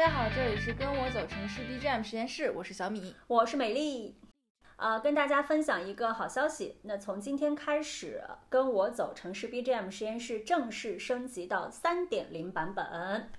[0.00, 3.14] 家好，这里是跟我走城市 BGM 实验室，我是小米。
[3.26, 4.16] 我是美丽，
[4.76, 6.78] 呃，跟大家分享一个好消息。
[6.84, 13.30] 那从今天开始，跟我走城市 BGM 实验室正式升级到三点零版本。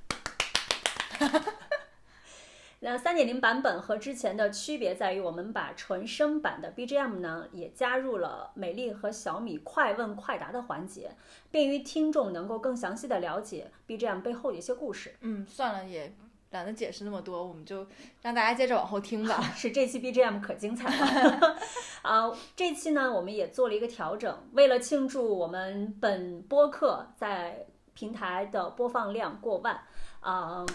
[2.81, 11.15] 那三点零版本和之前的区别在于，我们把纯声版的 BGM 呢也加入了美丽和小米快问快答的环节，
[11.49, 15.15] 便于听众能够更详细的了解 BGM 背后的一些故事。
[15.21, 16.13] 嗯，算了，也
[16.51, 17.87] 懒得解释那么多，我们就
[18.21, 19.41] 让大家接着往后听吧。
[19.55, 21.57] 是这期 BGM 可精彩了
[22.01, 22.31] 啊！
[22.55, 29.81] 这期呢，我们也做了一个调整，为了庆祝我们本播客在平台的播放量过万
[30.19, 30.65] 啊，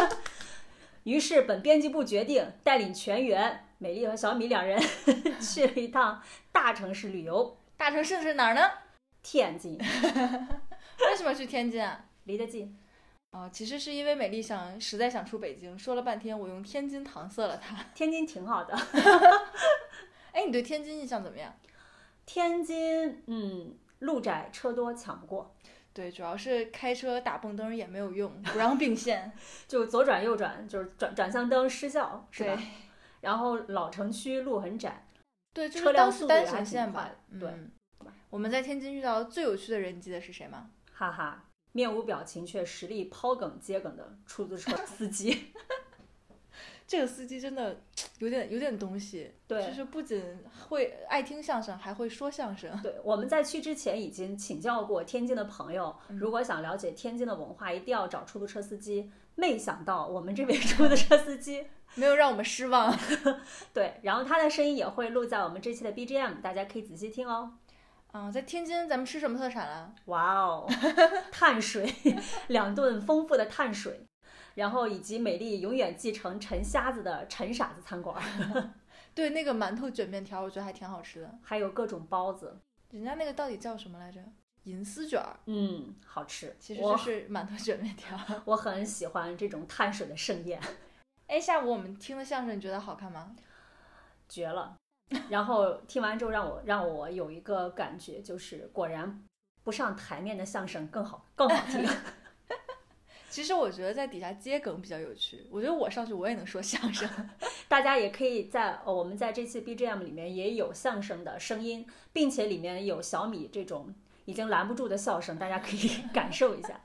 [1.04, 4.78] 于是本编辑部决定带领全员美丽和小米两人
[5.40, 8.60] 去了一趟大城市旅游，大城市是哪儿呢？
[9.22, 12.04] 天津为什么去天津啊？
[12.24, 12.78] 离得近。
[13.36, 17.76] 哦，其实是因为美丽想实在想出北京，说了半天我用天津搪塞了她。
[17.94, 18.74] 天津挺好的，
[20.32, 21.54] 哎，你对天津印象怎么样？
[22.24, 25.54] 天津嗯，路窄车多，抢不过。
[25.92, 29.30] 对，主要是开车打蹦灯也没有用，不让并线。
[29.68, 32.64] 就左转右转，就是转转向灯失效，是吧对？
[33.20, 35.06] 然后老城区路很窄，
[35.52, 37.38] 对，就是车辆单单速度也还挺行线吧快。
[37.38, 37.70] 对嗯
[38.30, 40.70] 我们在天津遇到最有趣的人，你记得是谁吗？
[40.92, 41.44] 哈哈，
[41.76, 45.52] 面无表情却实力抛梗接梗的出租车司机。
[46.88, 47.82] 这个司机真的
[48.20, 50.22] 有点有点东西，对就是不仅
[50.68, 52.80] 会爱听相声，还会说相声。
[52.82, 59.10] 对，我们在去之前已经请教过天津的朋友，嗯如果想了解天津的文化，一定要找出租车司机。
[59.34, 61.66] 没想到我们这位出租车司机，
[61.96, 62.96] 没有让我们失望。
[63.74, 67.52] 对，然后他的声音也会录在我们这期的 BGM，大家可以仔细听哦。
[68.16, 69.94] 嗯，在天津咱们吃什么特产了？
[70.06, 70.66] 哇哦，
[71.30, 71.94] 碳水，
[72.48, 74.06] 两顿丰富的碳水，
[74.54, 78.18] 然后以及美丽永远继承陈瞎子的陈傻子餐馆，
[79.14, 81.38] 对，那个馒头卷面条，我觉得还挺好吃的。
[81.42, 82.58] 还有各种包子，
[82.90, 84.22] 人家那个到底叫什么来着？
[84.62, 86.56] 银丝卷儿，嗯，好吃。
[86.58, 88.18] 其实就是馒头卷面条。
[88.46, 90.58] 我很喜欢这种碳水的盛宴，
[91.26, 93.36] 哎，下午我们听的相声，你觉得好看吗？
[94.26, 94.74] 绝了。
[95.28, 99.24] 然后听完之后，让我让我有一个感觉，就是果然
[99.62, 101.88] 不上台面的相声更好更好听。
[103.28, 105.46] 其实我觉得在底下接梗比较有趣。
[105.50, 107.08] 我觉得我上去我也能说相声。
[107.68, 113.94] 大家也可以在呃我们在这期 BGM 里面也有相声的声音，并且里面有小米这种
[114.24, 116.80] 已经拦不住的笑声，大家可以 感受一下。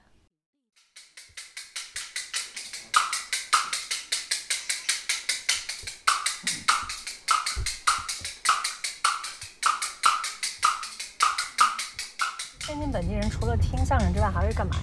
[12.63, 14.81] 天津本地人除了听相声之外，还会干嘛呀？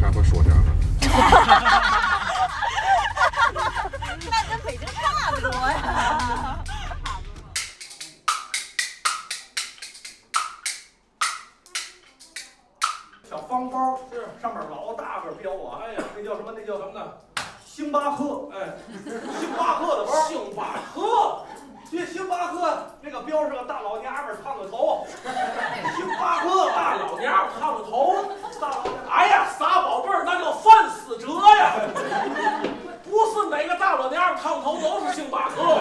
[0.00, 0.64] 还会说相声。
[4.30, 6.64] 那跟北京差不多呀。
[13.28, 15.82] 小方包是上面老大个标啊！
[15.84, 16.52] 哎呀，那叫什么？
[16.56, 17.12] 那叫什么呢？
[17.64, 18.74] 星巴克，哎，
[19.38, 20.12] 星巴克的包。
[20.26, 21.44] 星巴克，
[21.90, 25.06] 这星巴克那个标是个大老娘们儿烫个头。
[25.96, 28.24] 星巴克大老娘们儿烫个头，
[28.60, 28.94] 大老娘。
[29.08, 31.76] 哎呀，仨宝贝儿，那叫范思哲呀！
[33.04, 34.36] 不是哪个大老娘
[34.90, 35.80] 都是星巴克，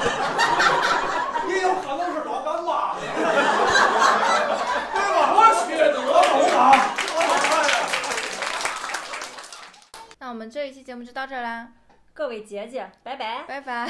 [1.48, 3.10] 也有可能是老干妈，对
[4.94, 5.34] 吧？
[5.34, 5.98] 我缺德，
[6.30, 6.60] 懂吗？
[10.20, 11.70] 那我们这一期节目就到这儿啦，
[12.14, 13.46] 各位姐姐，拜拜。
[13.48, 13.90] 拜拜。